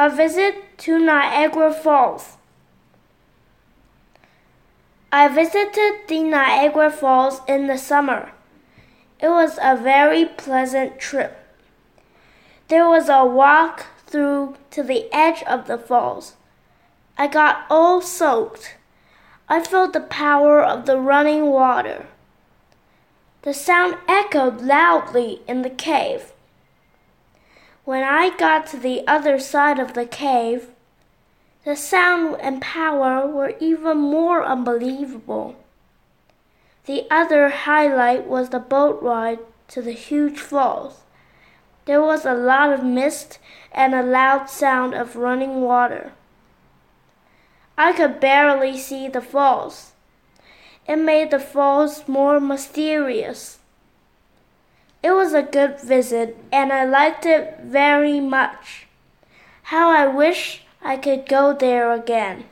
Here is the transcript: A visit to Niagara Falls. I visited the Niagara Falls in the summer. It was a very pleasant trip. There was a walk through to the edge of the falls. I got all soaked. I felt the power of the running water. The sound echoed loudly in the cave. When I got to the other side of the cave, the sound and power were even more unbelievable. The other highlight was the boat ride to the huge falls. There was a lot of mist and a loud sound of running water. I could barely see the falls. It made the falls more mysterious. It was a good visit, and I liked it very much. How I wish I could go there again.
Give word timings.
A 0.00 0.08
visit 0.08 0.78
to 0.78 0.96
Niagara 0.96 1.72
Falls. 1.72 2.36
I 5.10 5.26
visited 5.26 6.06
the 6.06 6.22
Niagara 6.22 6.88
Falls 6.88 7.40
in 7.48 7.66
the 7.66 7.76
summer. 7.76 8.30
It 9.18 9.28
was 9.28 9.58
a 9.60 9.74
very 9.74 10.24
pleasant 10.24 11.00
trip. 11.00 11.36
There 12.68 12.88
was 12.88 13.08
a 13.08 13.24
walk 13.24 13.86
through 14.06 14.54
to 14.70 14.84
the 14.84 15.12
edge 15.12 15.42
of 15.42 15.66
the 15.66 15.78
falls. 15.78 16.34
I 17.16 17.26
got 17.26 17.66
all 17.68 18.00
soaked. 18.00 18.76
I 19.48 19.64
felt 19.64 19.94
the 19.94 20.00
power 20.00 20.62
of 20.62 20.86
the 20.86 21.00
running 21.00 21.46
water. 21.46 22.06
The 23.42 23.52
sound 23.52 23.96
echoed 24.06 24.60
loudly 24.60 25.42
in 25.48 25.62
the 25.62 25.70
cave. 25.70 26.32
When 27.88 28.04
I 28.04 28.36
got 28.36 28.66
to 28.66 28.76
the 28.76 29.02
other 29.06 29.38
side 29.38 29.78
of 29.78 29.94
the 29.94 30.04
cave, 30.04 30.66
the 31.64 31.74
sound 31.74 32.36
and 32.38 32.60
power 32.60 33.26
were 33.26 33.54
even 33.60 33.96
more 33.96 34.44
unbelievable. 34.44 35.56
The 36.84 37.06
other 37.10 37.48
highlight 37.48 38.26
was 38.26 38.50
the 38.50 38.58
boat 38.58 39.02
ride 39.02 39.38
to 39.68 39.80
the 39.80 39.92
huge 39.92 40.38
falls. 40.38 41.00
There 41.86 42.02
was 42.02 42.26
a 42.26 42.34
lot 42.34 42.74
of 42.74 42.84
mist 42.84 43.38
and 43.72 43.94
a 43.94 44.02
loud 44.02 44.50
sound 44.50 44.92
of 44.92 45.16
running 45.16 45.62
water. 45.62 46.12
I 47.78 47.94
could 47.94 48.20
barely 48.20 48.76
see 48.76 49.08
the 49.08 49.22
falls. 49.22 49.92
It 50.86 50.96
made 50.96 51.30
the 51.30 51.38
falls 51.38 52.06
more 52.06 52.38
mysterious. 52.38 53.60
It 55.02 55.12
was 55.12 55.32
a 55.32 55.42
good 55.42 55.80
visit, 55.80 56.36
and 56.50 56.72
I 56.72 56.84
liked 56.84 57.24
it 57.24 57.60
very 57.62 58.20
much. 58.20 58.86
How 59.64 59.90
I 59.90 60.06
wish 60.06 60.64
I 60.82 60.96
could 60.96 61.28
go 61.28 61.54
there 61.54 61.92
again. 61.92 62.44